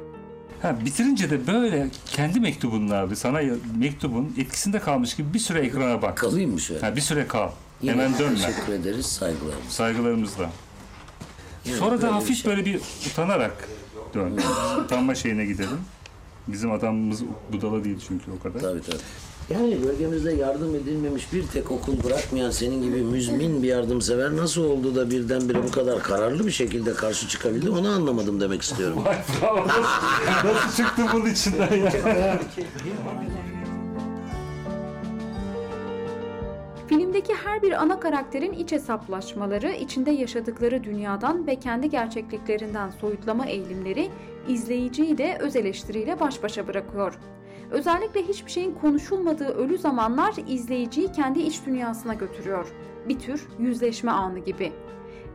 Ha, 0.62 0.76
bitirince 0.86 1.30
de 1.30 1.48
böyle 1.48 1.88
kendi 2.06 2.40
mektubunun 2.40 2.90
abi 2.90 3.16
sana 3.16 3.40
mektubun 3.80 4.34
etkisinde 4.38 4.80
kalmış 4.80 5.16
gibi 5.16 5.34
bir 5.34 5.40
süre 5.40 5.60
ekrana 5.60 6.02
bak. 6.02 6.18
Kalayım 6.18 6.52
mı 6.52 6.60
şöyle? 6.60 6.82
Ha, 6.86 6.96
bir 6.96 7.02
süre 7.02 7.28
kal. 7.28 7.50
Yine 7.82 7.92
Hemen 7.92 8.14
dönme. 8.20 8.36
Teşekkür 8.36 8.74
ederiz 8.74 9.06
saygılarımız. 9.06 9.70
Saygılarımızla. 9.70 10.50
Yani 11.66 11.78
Sonra 11.78 12.02
da 12.02 12.16
hafif 12.16 12.38
şey. 12.38 12.52
böyle 12.52 12.66
bir 12.66 12.82
utanarak 13.12 13.70
dön. 14.14 14.40
Utanma 14.84 15.16
şeyine 15.16 15.46
gidelim. 15.46 15.80
Bizim 16.48 16.72
adamımız 16.72 17.24
budala 17.54 17.84
değil 17.84 17.98
çünkü 18.08 18.32
o 18.40 18.44
kadar. 18.44 18.60
Tabii 18.60 18.82
tabii. 18.82 18.98
Yani 19.50 19.84
bölgemizde 19.84 20.34
yardım 20.34 20.76
edilmemiş 20.76 21.34
bir 21.34 21.48
tek 21.48 21.72
okul 21.72 22.04
bırakmayan 22.04 22.50
senin 22.50 22.82
gibi 22.82 23.02
müzmin 23.02 23.64
bir 23.64 23.68
yardımsever 23.68 24.36
nasıl 24.36 24.64
oldu 24.64 24.96
da 24.96 25.10
birdenbire 25.10 25.64
bu 25.64 25.72
kadar 25.72 26.00
kararlı 26.00 26.46
bir 26.46 26.52
şekilde 26.52 26.94
karşı 26.94 27.28
çıkabildi 27.28 27.70
onu 27.70 27.90
anlamadım 27.90 28.42
demek 28.42 28.62
istiyorum. 28.62 29.04
Nasıl 30.44 30.84
çıktı 30.84 31.02
bunun 31.14 31.26
içinden 31.26 31.76
ya? 31.76 32.40
Filmdeki 36.88 37.34
her 37.34 37.62
bir 37.62 37.72
ana 37.72 38.00
karakterin 38.00 38.54
iç 38.54 38.72
hesaplaşmaları, 38.72 39.72
içinde 39.72 40.12
yaşadıkları 40.12 40.84
dünyadan 40.84 41.48
ve 41.48 41.56
kendi 41.56 41.90
gerçekliklerinden 41.90 42.90
soyutlama 42.90 43.46
eğilimleri 43.46 44.10
izleyiciyi 44.48 45.18
de 45.18 45.38
öz 45.42 45.56
eleştiriyle 45.56 46.20
baş 46.20 46.44
başa 46.44 46.68
bırakıyor. 46.68 47.14
Özellikle 47.72 48.22
hiçbir 48.22 48.52
şeyin 48.52 48.76
konuşulmadığı 48.82 49.48
ölü 49.48 49.78
zamanlar 49.78 50.34
izleyiciyi 50.48 51.12
kendi 51.12 51.40
iç 51.40 51.66
dünyasına 51.66 52.14
götürüyor. 52.14 52.68
Bir 53.10 53.20
tür 53.20 53.48
yüzleşme 53.60 54.12
anı 54.12 54.40
gibi. 54.40 54.72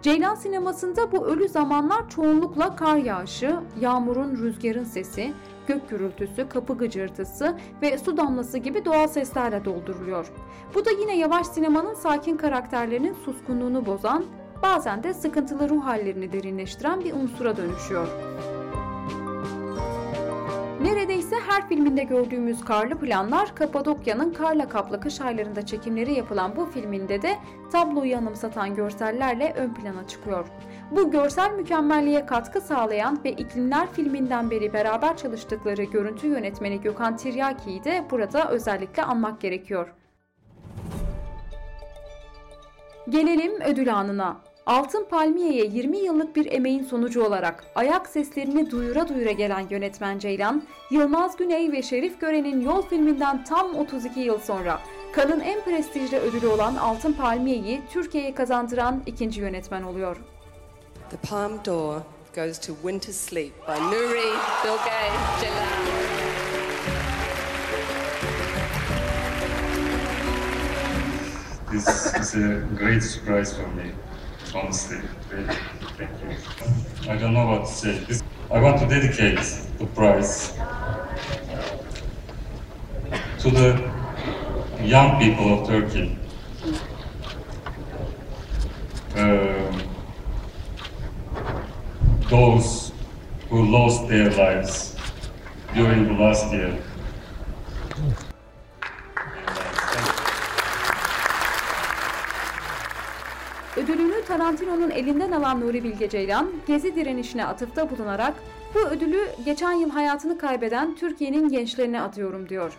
Ceylan 0.02 0.34
sinemasında 0.34 1.12
bu 1.12 1.26
ölü 1.26 1.48
zamanlar 1.48 2.08
çoğunlukla 2.08 2.76
kar 2.76 2.96
yağışı, 2.96 3.56
yağmurun, 3.80 4.36
rüzgarın 4.36 4.84
sesi, 4.84 5.32
gök 5.66 5.90
gürültüsü, 5.90 6.48
kapı 6.48 6.78
gıcırtısı 6.78 7.56
ve 7.82 7.98
su 7.98 8.16
damlası 8.16 8.58
gibi 8.58 8.84
doğal 8.84 9.08
seslerle 9.08 9.64
dolduruluyor. 9.64 10.32
Bu 10.74 10.84
da 10.84 10.90
yine 10.90 11.16
yavaş 11.16 11.46
sinemanın 11.46 11.94
sakin 11.94 12.36
karakterlerinin 12.36 13.14
suskunluğunu 13.24 13.86
bozan, 13.86 14.24
bazen 14.62 15.02
de 15.02 15.14
sıkıntılı 15.14 15.68
ruh 15.68 15.84
hallerini 15.84 16.32
derinleştiren 16.32 17.00
bir 17.00 17.12
unsura 17.12 17.56
dönüşüyor. 17.56 18.08
Neredeyse 20.80 21.36
her 21.48 21.68
filminde 21.68 22.04
gördüğümüz 22.04 22.64
karlı 22.64 22.98
planlar 22.98 23.54
Kapadokya'nın 23.54 24.32
karla 24.32 24.68
kaplı 24.68 25.00
kış 25.00 25.20
aylarında 25.20 25.66
çekimleri 25.66 26.12
yapılan 26.12 26.56
bu 26.56 26.66
filminde 26.66 27.22
de 27.22 27.36
tabloyu 27.72 28.16
anımsatan 28.16 28.74
görsellerle 28.74 29.52
ön 29.56 29.74
plana 29.74 30.08
çıkıyor. 30.08 30.46
Bu 30.90 31.10
görsel 31.10 31.52
mükemmelliğe 31.52 32.26
katkı 32.26 32.60
sağlayan 32.60 33.24
ve 33.24 33.32
İklimler 33.32 33.92
filminden 33.92 34.50
beri 34.50 34.72
beraber 34.72 35.16
çalıştıkları 35.16 35.82
görüntü 35.82 36.26
yönetmeni 36.26 36.80
Gökhan 36.80 37.16
Tiryaki'yi 37.16 37.84
de 37.84 38.04
burada 38.10 38.50
özellikle 38.50 39.02
anmak 39.02 39.40
gerekiyor. 39.40 39.94
Gelelim 43.08 43.60
ödül 43.60 43.94
anına. 43.94 44.49
Altın 44.70 45.04
Palmiye'ye 45.04 45.64
20 45.64 45.98
yıllık 45.98 46.36
bir 46.36 46.52
emeğin 46.52 46.84
sonucu 46.84 47.24
olarak 47.24 47.64
ayak 47.74 48.08
seslerini 48.08 48.70
duyura 48.70 49.08
duyura 49.08 49.30
gelen 49.30 49.66
yönetmen 49.70 50.18
Ceylan, 50.18 50.62
Yılmaz 50.90 51.36
Güney 51.36 51.72
ve 51.72 51.82
Şerif 51.82 52.20
Gören'in 52.20 52.60
Yol 52.60 52.82
filminden 52.82 53.44
tam 53.44 53.74
32 53.74 54.20
yıl 54.20 54.38
sonra 54.38 54.80
Cannes'ın 55.16 55.40
en 55.40 55.60
prestijli 55.64 56.18
ödülü 56.18 56.46
olan 56.46 56.76
Altın 56.76 57.12
Palmiye'yi 57.12 57.82
Türkiye'ye 57.92 58.34
kazandıran 58.34 59.02
ikinci 59.06 59.40
yönetmen 59.40 59.82
oluyor. 59.82 60.16
The 61.10 61.16
Palm 61.16 61.52
d'Or 61.64 62.00
goes 62.34 62.58
to 62.58 62.72
Winter 62.74 63.12
Sleep 63.12 63.52
by 63.68 63.80
Nuri 63.82 64.32
Bilge 64.64 64.90
Ceylan. 65.40 66.00
This 71.70 72.14
is 72.20 72.34
a 72.34 72.60
great 72.78 73.02
surprise 73.02 73.56
for 73.56 73.66
me, 73.66 73.92
honestly. 74.54 74.98
Thank 75.96 76.10
you. 76.22 77.10
I 77.10 77.16
don't 77.16 77.34
know 77.34 77.46
what 77.46 77.66
to 77.66 77.72
say. 77.72 78.20
I 78.50 78.60
want 78.60 78.80
to 78.80 78.86
dedicate 78.86 79.38
the 79.78 79.86
prize 79.86 80.52
to 83.38 83.50
the 83.50 83.90
young 84.82 85.18
people 85.20 85.60
of 85.60 85.68
Turkey. 85.68 86.18
Um, 89.16 89.82
those 92.28 92.92
who 93.48 93.66
lost 93.70 94.08
their 94.08 94.30
lives 94.30 94.96
during 95.74 96.04
the 96.04 96.12
last 96.12 96.52
year. 96.52 96.82
Tarantino'nun 104.30 104.90
elinden 104.90 105.32
alan 105.32 105.60
Nuri 105.60 105.84
Bilge 105.84 106.08
Ceylan, 106.08 106.50
Gezi 106.66 106.94
direnişine 106.96 107.46
atıfta 107.46 107.90
bulunarak 107.90 108.34
bu 108.74 108.78
ödülü 108.78 109.20
geçen 109.44 109.72
yıl 109.72 109.90
hayatını 109.90 110.38
kaybeden 110.38 110.94
Türkiye'nin 110.94 111.48
gençlerine 111.48 112.00
atıyorum 112.02 112.48
diyor. 112.48 112.72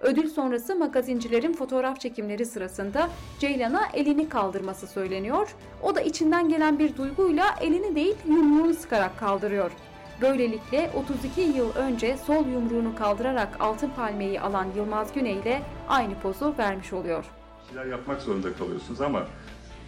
Ödül 0.00 0.28
sonrası 0.28 0.76
magazincilerin 0.76 1.52
fotoğraf 1.52 2.00
çekimleri 2.00 2.46
sırasında 2.46 3.08
Ceylan'a 3.38 3.88
elini 3.94 4.28
kaldırması 4.28 4.86
söyleniyor. 4.86 5.56
O 5.82 5.94
da 5.94 6.00
içinden 6.00 6.48
gelen 6.48 6.78
bir 6.78 6.96
duyguyla 6.96 7.44
elini 7.60 7.94
değil 7.94 8.16
yumruğunu 8.28 8.74
sıkarak 8.74 9.18
kaldırıyor. 9.18 9.70
Böylelikle 10.20 10.90
32 10.96 11.40
yıl 11.40 11.74
önce 11.74 12.16
sol 12.16 12.46
yumruğunu 12.46 12.94
kaldırarak 12.96 13.56
altın 13.60 13.90
palmiyeyi 13.90 14.40
alan 14.40 14.66
Yılmaz 14.76 15.12
Güney 15.12 15.38
ile 15.38 15.62
aynı 15.88 16.14
pozu 16.14 16.54
vermiş 16.58 16.92
oluyor. 16.92 17.24
şeyler 17.68 17.86
yapmak 17.86 18.22
zorunda 18.22 18.52
kalıyorsunuz 18.52 19.00
ama 19.00 19.22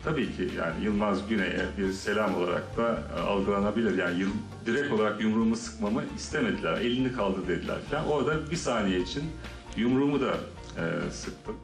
tabii 0.05 0.37
ki 0.37 0.49
yani 0.57 0.85
Yılmaz 0.85 1.29
Güney'e 1.29 1.67
bir 1.79 1.93
selam 1.93 2.35
olarak 2.35 2.77
da 2.77 3.03
e, 3.17 3.21
algılanabilir. 3.21 3.99
Yani 3.99 4.21
yıl, 4.21 4.31
direkt 4.67 4.93
olarak 4.93 5.21
yumruğumu 5.21 5.57
sıkmamı 5.57 6.03
istemediler. 6.17 6.73
Elini 6.73 7.13
kaldır 7.13 7.49
dediler 7.49 7.79
falan. 7.91 8.07
Orada 8.07 8.51
bir 8.51 8.57
saniye 8.57 9.01
için 9.01 9.25
yumruğumu 9.77 10.21
da 10.21 10.35
e, 10.77 11.11
sıktım. 11.11 11.57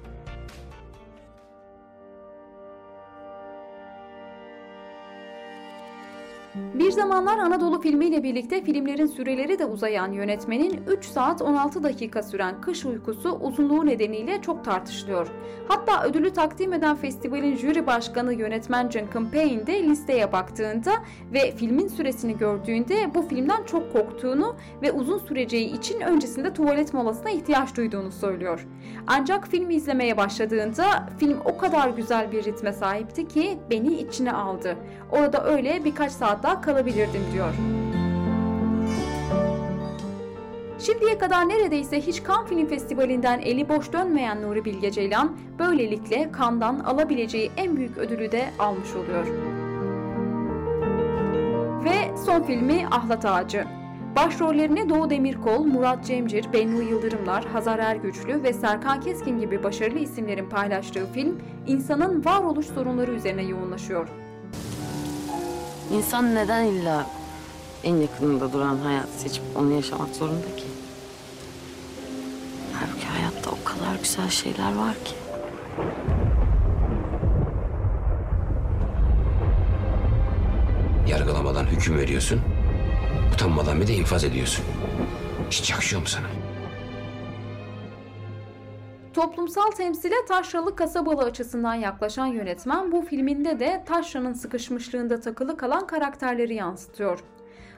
Bir 6.74 6.90
zamanlar 6.90 7.38
Anadolu 7.38 7.80
filmiyle 7.80 8.22
birlikte 8.22 8.64
filmlerin 8.64 9.06
süreleri 9.06 9.58
de 9.58 9.64
uzayan 9.64 10.12
yönetmenin 10.12 10.80
3 10.86 11.04
saat 11.04 11.42
16 11.42 11.82
dakika 11.82 12.22
süren 12.22 12.60
Kış 12.60 12.84
Uykusu 12.84 13.30
uzunluğu 13.30 13.86
nedeniyle 13.86 14.42
çok 14.42 14.64
tartışılıyor. 14.64 15.28
Hatta 15.68 16.04
ödülü 16.04 16.32
takdim 16.32 16.72
eden 16.72 16.96
festivalin 16.96 17.56
jüri 17.56 17.86
başkanı 17.86 18.34
yönetmen 18.34 18.90
John 18.90 19.06
Campaign 19.14 19.66
de 19.66 19.82
listeye 19.82 20.32
baktığında 20.32 20.92
ve 21.32 21.52
filmin 21.56 21.88
süresini 21.88 22.38
gördüğünde 22.38 23.14
bu 23.14 23.22
filmden 23.22 23.62
çok 23.64 23.92
korktuğunu 23.92 24.56
ve 24.82 24.92
uzun 24.92 25.18
süreceği 25.18 25.78
için 25.78 26.00
öncesinde 26.00 26.52
tuvalet 26.52 26.94
molasına 26.94 27.30
ihtiyaç 27.30 27.76
duyduğunu 27.76 28.12
söylüyor. 28.12 28.66
Ancak 29.06 29.48
filmi 29.48 29.74
izlemeye 29.74 30.16
başladığında 30.16 30.84
film 31.18 31.38
o 31.44 31.58
kadar 31.58 31.88
güzel 31.88 32.32
bir 32.32 32.44
ritme 32.44 32.72
sahipti 32.72 33.28
ki 33.28 33.58
beni 33.70 33.94
içine 33.94 34.32
aldı. 34.32 34.76
Orada 35.12 35.44
öyle 35.44 35.84
birkaç 35.84 36.12
saat 36.12 36.44
daha 36.48 36.60
kalabilirdim 36.60 37.22
diyor. 37.32 37.54
Şimdiye 40.78 41.18
kadar 41.18 41.48
neredeyse 41.48 42.00
hiç 42.00 42.22
Cannes 42.26 42.48
Film 42.48 42.66
Festivali'nden 42.66 43.40
eli 43.40 43.68
boş 43.68 43.92
dönmeyen 43.92 44.42
Nuri 44.42 44.64
Bilge 44.64 44.90
Ceylan, 44.90 45.36
böylelikle 45.58 46.30
Cannes'dan 46.38 46.78
alabileceği 46.78 47.50
en 47.56 47.76
büyük 47.76 47.98
ödülü 47.98 48.32
de 48.32 48.44
almış 48.58 48.94
oluyor. 48.94 49.26
Ve 51.84 52.16
son 52.26 52.42
filmi 52.42 52.86
Ahlat 52.90 53.24
Ağacı. 53.24 53.64
Başrollerini 54.16 54.88
Doğu 54.88 55.10
Demirkol, 55.10 55.64
Murat 55.64 56.04
Cemcir, 56.04 56.52
Bennu 56.52 56.82
Yıldırımlar, 56.82 57.44
Hazar 57.44 57.78
Ergüçlü 57.78 58.42
ve 58.42 58.52
Serkan 58.52 59.00
Keskin 59.00 59.40
gibi 59.40 59.62
başarılı 59.62 59.98
isimlerin 59.98 60.48
paylaştığı 60.48 61.06
film, 61.06 61.38
insanın 61.66 62.24
varoluş 62.24 62.66
sorunları 62.66 63.12
üzerine 63.12 63.42
yoğunlaşıyor. 63.42 64.08
İnsan 65.92 66.34
neden 66.34 66.64
illa 66.64 67.06
en 67.84 67.94
yakınında 67.96 68.52
duran 68.52 68.76
hayatı 68.76 69.12
seçip 69.18 69.42
onu 69.56 69.72
yaşamak 69.72 70.16
zorunda 70.16 70.56
ki? 70.56 70.64
Halbuki 72.72 73.06
hayatta 73.06 73.50
o 73.50 73.64
kadar 73.64 73.98
güzel 74.02 74.30
şeyler 74.30 74.76
var 74.76 74.94
ki. 75.04 75.14
Yargılamadan 81.08 81.66
hüküm 81.66 81.98
veriyorsun. 81.98 82.40
Utanmadan 83.34 83.80
bir 83.80 83.86
de 83.86 83.94
infaz 83.94 84.24
ediyorsun. 84.24 84.64
Hiç 85.50 85.70
yakışıyor 85.70 86.02
mu 86.02 86.08
sana? 86.08 86.26
Toplumsal 89.18 89.70
temsile 89.70 90.14
taşralı 90.28 90.76
kasabalı 90.76 91.22
açısından 91.22 91.74
yaklaşan 91.74 92.26
yönetmen 92.26 92.92
bu 92.92 93.02
filminde 93.02 93.60
de 93.60 93.82
taşranın 93.86 94.32
sıkışmışlığında 94.32 95.20
takılı 95.20 95.56
kalan 95.56 95.86
karakterleri 95.86 96.54
yansıtıyor. 96.54 97.20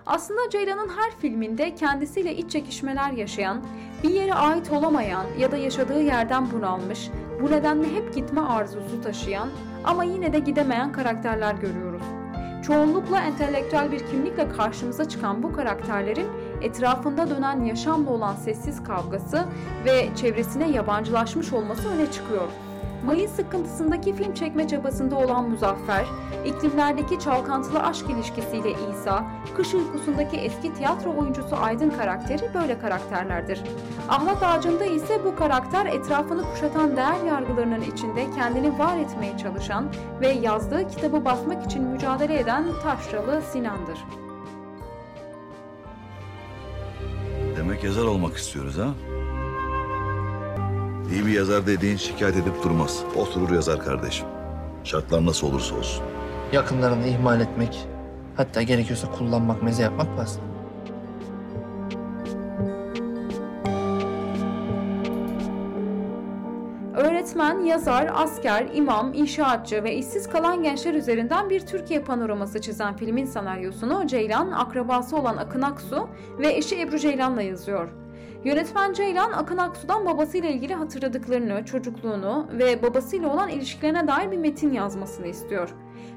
Aslında 0.06 0.50
Ceylan'ın 0.50 0.88
her 0.88 1.10
filminde 1.20 1.74
kendisiyle 1.74 2.36
iç 2.36 2.50
çekişmeler 2.50 3.10
yaşayan, 3.10 3.62
bir 4.02 4.10
yere 4.10 4.34
ait 4.34 4.70
olamayan 4.72 5.26
ya 5.38 5.52
da 5.52 5.56
yaşadığı 5.56 6.02
yerden 6.02 6.50
bunalmış, 6.52 7.10
bu 7.42 7.50
nedenle 7.50 7.94
hep 7.94 8.14
gitme 8.14 8.40
arzusu 8.40 9.02
taşıyan 9.02 9.48
ama 9.84 10.04
yine 10.04 10.32
de 10.32 10.38
gidemeyen 10.38 10.92
karakterler 10.92 11.54
görüyoruz. 11.54 12.02
Çoğunlukla 12.66 13.20
entelektüel 13.20 13.92
bir 13.92 14.06
kimlikle 14.06 14.48
karşımıza 14.48 15.08
çıkan 15.08 15.42
bu 15.42 15.52
karakterlerin 15.52 16.28
etrafında 16.62 17.30
dönen 17.30 17.64
yaşamla 17.64 18.10
olan 18.10 18.34
sessiz 18.34 18.82
kavgası 18.82 19.44
ve 19.84 20.08
çevresine 20.16 20.70
yabancılaşmış 20.70 21.52
olması 21.52 21.88
öne 21.88 22.10
çıkıyor. 22.12 22.48
Mayın 23.06 23.28
sıkıntısındaki 23.28 24.14
film 24.14 24.34
çekme 24.34 24.68
çabasında 24.68 25.16
olan 25.16 25.50
Muzaffer, 25.50 26.04
iklimlerdeki 26.44 27.20
çalkantılı 27.20 27.82
aşk 27.82 28.10
ilişkisiyle 28.10 28.70
İsa, 28.70 29.24
kış 29.56 29.74
uykusundaki 29.74 30.36
eski 30.36 30.74
tiyatro 30.74 31.16
oyuncusu 31.16 31.56
Aydın 31.56 31.90
karakteri 31.90 32.54
böyle 32.54 32.78
karakterlerdir. 32.78 33.62
Ahlat 34.08 34.42
Ağacı'nda 34.42 34.84
ise 34.84 35.24
bu 35.24 35.36
karakter 35.36 35.86
etrafını 35.86 36.42
kuşatan 36.42 36.96
değer 36.96 37.24
yargılarının 37.26 37.80
içinde 37.80 38.30
kendini 38.36 38.78
var 38.78 38.96
etmeye 38.96 39.38
çalışan 39.38 39.84
ve 40.20 40.28
yazdığı 40.28 40.88
kitabı 40.88 41.24
basmak 41.24 41.64
için 41.64 41.84
mücadele 41.84 42.40
eden 42.40 42.64
taşralı 42.82 43.42
Sinan'dır. 43.52 43.98
Demek 47.70 47.84
yazar 47.84 48.04
olmak 48.04 48.36
istiyoruz 48.36 48.78
ha? 48.78 48.94
İyi 51.12 51.26
bir 51.26 51.32
yazar 51.32 51.66
dediğin 51.66 51.96
şikayet 51.96 52.36
edip 52.36 52.62
durmaz. 52.64 53.02
Oturur 53.16 53.50
yazar 53.50 53.84
kardeşim. 53.84 54.26
Şartlar 54.84 55.26
nasıl 55.26 55.46
olursa 55.46 55.74
olsun. 55.74 56.04
Yakınlarını 56.52 57.06
ihmal 57.06 57.40
etmek, 57.40 57.78
hatta 58.36 58.62
gerekiyorsa 58.62 59.10
kullanmak, 59.10 59.62
meze 59.62 59.82
yapmak 59.82 60.16
bas. 60.18 60.38
Öğretmen, 67.30 67.60
yazar, 67.60 68.10
asker, 68.14 68.66
imam, 68.74 69.14
inşaatçı 69.14 69.84
ve 69.84 69.94
işsiz 69.94 70.28
kalan 70.28 70.62
gençler 70.62 70.94
üzerinden 70.94 71.50
bir 71.50 71.60
Türkiye 71.60 72.00
panoraması 72.00 72.60
çizen 72.60 72.96
filmin 72.96 73.24
senaryosunu 73.24 74.06
Ceylan, 74.06 74.50
akrabası 74.50 75.16
olan 75.16 75.36
Akın 75.36 75.62
Aksu 75.62 76.08
ve 76.38 76.52
eşi 76.52 76.80
Ebru 76.80 76.98
Ceylan'la 76.98 77.42
yazıyor. 77.42 77.88
Yönetmen 78.44 78.92
Ceylan, 78.92 79.32
Akın 79.32 79.56
Aksu'dan 79.56 80.06
babasıyla 80.06 80.48
ilgili 80.48 80.74
hatırladıklarını, 80.74 81.64
çocukluğunu 81.64 82.46
ve 82.58 82.82
babasıyla 82.82 83.32
olan 83.32 83.48
ilişkilerine 83.48 84.08
dair 84.08 84.30
bir 84.30 84.38
metin 84.38 84.72
yazmasını 84.72 85.26
istiyor. 85.26 85.74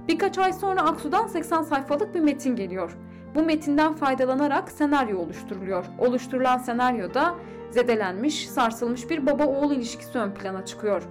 Birkaç 0.08 0.38
ay 0.38 0.54
sonra 0.54 0.82
Aksu'dan 0.82 1.28
80 1.28 1.62
sayfalık 1.62 2.16
bir 2.16 2.20
metin 2.20 2.56
geliyor. 2.56 2.98
Bu 3.36 3.44
metinden 3.44 3.94
faydalanarak 3.94 4.72
senaryo 4.72 5.20
oluşturuluyor. 5.20 5.86
Oluşturulan 6.00 6.58
senaryoda 6.58 7.36
zedelenmiş, 7.72 8.50
sarsılmış 8.50 9.10
bir 9.10 9.26
baba-oğul 9.26 9.72
ilişkisi 9.72 10.18
ön 10.18 10.32
plana 10.32 10.66
çıkıyor. 10.66 11.04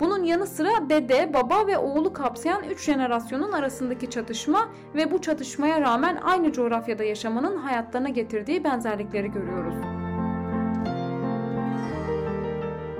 Bunun 0.00 0.24
yanı 0.24 0.46
sıra 0.46 0.88
dede, 0.88 1.34
baba 1.34 1.66
ve 1.66 1.78
oğlu 1.78 2.12
kapsayan 2.12 2.64
3 2.64 2.84
jenerasyonun 2.84 3.52
arasındaki 3.52 4.10
çatışma 4.10 4.68
ve 4.94 5.10
bu 5.10 5.20
çatışmaya 5.20 5.80
rağmen 5.80 6.16
aynı 6.16 6.52
coğrafyada 6.52 7.04
yaşamanın 7.04 7.56
hayatlarına 7.56 8.08
getirdiği 8.08 8.64
benzerlikleri 8.64 9.30
görüyoruz. 9.30 10.03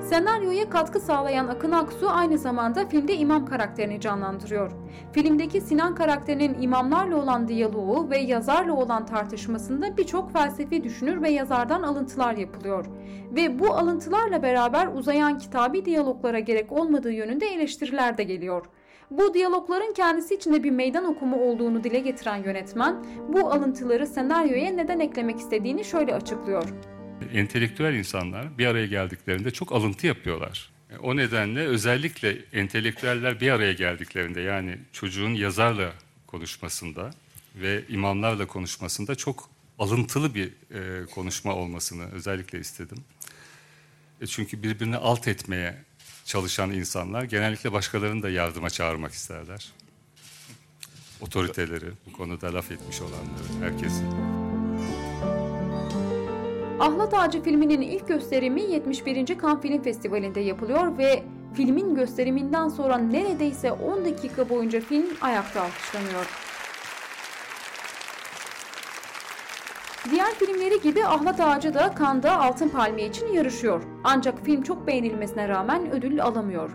Senaryoya 0.05 0.71
katkı 0.71 1.01
sağlayan 1.01 1.49
Akın 1.49 1.73
Aksu 1.73 2.11
aynı 2.11 2.39
zamanda 2.39 2.89
filmde 2.89 3.15
imam 3.17 3.47
karakterini 3.47 4.01
canlandırıyor. 4.01 4.73
Filmdeki 5.13 5.61
Sinan 5.61 5.95
karakterinin 5.95 6.63
imamlarla 6.63 7.17
olan 7.17 7.49
diyaloğu 7.49 8.11
ve 8.11 8.19
yazarla 8.19 8.73
olan 8.73 9.07
tartışmasında 9.07 9.97
birçok 9.97 10.33
felsefi 10.33 10.85
düşünür 10.85 11.23
ve 11.23 11.31
yazardan 11.31 11.83
alıntılar 11.83 12.35
yapılıyor. 12.37 12.87
Ve 13.31 13.59
bu 13.59 13.75
alıntılarla 13.75 14.43
beraber 14.43 14.87
uzayan 14.87 15.39
kitabi 15.39 15.85
diyaloglara 15.85 16.39
gerek 16.39 16.73
olmadığı 16.73 17.13
yönünde 17.13 17.47
eleştiriler 17.47 18.19
de 18.19 18.23
geliyor. 18.23 18.67
Bu 19.11 19.35
diyalogların 19.35 19.93
kendisi 19.93 20.35
içinde 20.35 20.65
bir 20.65 20.71
meydan 20.71 21.05
okumu 21.05 21.37
olduğunu 21.37 21.85
dile 21.85 21.99
getiren 21.99 22.43
yönetmen, 22.43 22.97
bu 23.29 23.51
alıntıları 23.53 24.07
senaryoya 24.07 24.71
neden 24.71 25.01
eklemek 25.01 25.39
istediğini 25.39 25.85
şöyle 25.85 26.15
açıklıyor 26.15 26.94
entelektüel 27.33 27.95
insanlar 27.95 28.59
bir 28.59 28.67
araya 28.67 28.87
geldiklerinde 28.87 29.51
çok 29.51 29.73
alıntı 29.73 30.07
yapıyorlar. 30.07 30.71
E, 30.91 30.97
o 30.97 31.17
nedenle 31.17 31.61
özellikle 31.61 32.39
entelektüeller 32.53 33.41
bir 33.41 33.51
araya 33.51 33.73
geldiklerinde 33.73 34.41
yani 34.41 34.79
çocuğun 34.93 35.35
yazarla 35.35 35.93
konuşmasında 36.27 37.11
ve 37.55 37.85
imamlarla 37.89 38.47
konuşmasında 38.47 39.15
çok 39.15 39.51
alıntılı 39.79 40.35
bir 40.35 40.49
e, 40.49 41.07
konuşma 41.07 41.55
olmasını 41.55 42.11
özellikle 42.13 42.61
istedim. 42.61 42.99
E 44.21 44.27
çünkü 44.27 44.63
birbirini 44.63 44.97
alt 44.97 45.29
etmeye 45.29 45.77
çalışan 46.25 46.71
insanlar 46.71 47.23
genellikle 47.23 47.73
başkalarını 47.73 48.23
da 48.23 48.31
yardıma 48.31 48.71
çağırmak 48.71 49.13
isterler. 49.13 49.73
Otoriteleri, 51.21 51.91
bu 52.07 52.13
konuda 52.13 52.55
laf 52.55 52.71
etmiş 52.71 53.01
olanları, 53.01 53.73
herkesin. 53.73 54.07
Ahlat 56.81 57.15
Ağacı 57.15 57.43
filminin 57.43 57.81
ilk 57.81 58.09
gösterimi 58.09 58.63
71. 58.63 59.27
Cannes 59.27 59.61
Film 59.63 59.83
Festivali'nde 59.83 60.41
yapılıyor 60.41 60.99
ve 60.99 61.23
filmin 61.55 61.95
gösteriminden 61.95 62.69
sonra 62.69 62.99
neredeyse 62.99 63.73
10 63.73 64.05
dakika 64.05 64.49
boyunca 64.49 64.81
film 64.81 65.07
ayakta 65.21 65.63
alkışlanıyor. 65.63 66.27
Diğer 70.11 70.35
filmleri 70.35 70.81
gibi 70.81 71.07
Ahlat 71.07 71.41
Ağacı 71.41 71.75
da 71.75 71.95
Cannes'da 71.99 72.41
Altın 72.41 72.69
Palmiye 72.69 73.09
için 73.09 73.27
yarışıyor. 73.27 73.83
Ancak 74.05 74.45
film 74.45 74.63
çok 74.63 74.87
beğenilmesine 74.87 75.49
rağmen 75.49 75.91
ödül 75.91 76.23
alamıyor. 76.23 76.71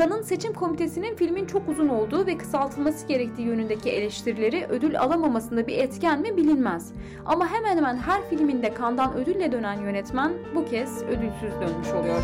Cannes'ın 0.00 0.22
seçim 0.22 0.52
komitesinin 0.52 1.16
filmin 1.16 1.46
çok 1.46 1.68
uzun 1.68 1.88
olduğu 1.88 2.26
ve 2.26 2.38
kısaltılması 2.38 3.06
gerektiği 3.06 3.42
yönündeki 3.42 3.90
eleştirileri 3.90 4.66
ödül 4.68 5.00
alamamasında 5.00 5.66
bir 5.66 5.78
etken 5.78 6.20
mi 6.20 6.36
bilinmez. 6.36 6.92
Ama 7.26 7.48
hemen 7.48 7.76
hemen 7.76 7.96
her 7.96 8.30
filminde 8.30 8.74
Cannes'dan 8.78 9.14
ödülle 9.14 9.52
dönen 9.52 9.80
yönetmen 9.80 10.32
bu 10.54 10.64
kez 10.64 11.02
ödülsüz 11.02 11.60
dönmüş 11.60 11.88
oluyor. 11.88 12.22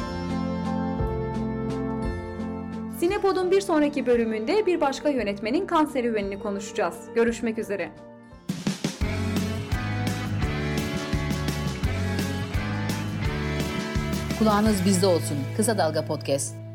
Sinepod'un 2.98 3.50
bir 3.50 3.60
sonraki 3.60 4.06
bölümünde 4.06 4.66
bir 4.66 4.80
başka 4.80 5.08
yönetmenin 5.08 5.66
kan 5.66 5.84
serüvenini 5.84 6.38
konuşacağız. 6.38 6.96
Görüşmek 7.14 7.58
üzere. 7.58 7.90
Kulağınız 14.38 14.84
bizde 14.84 15.06
olsun. 15.06 15.36
Kısa 15.56 15.78
Dalga 15.78 16.04
Podcast. 16.04 16.65